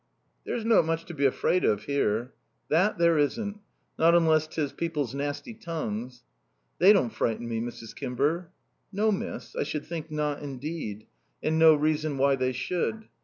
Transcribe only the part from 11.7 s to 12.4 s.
reason why